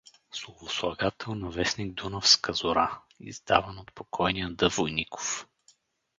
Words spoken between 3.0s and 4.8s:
издаван от покойния Д.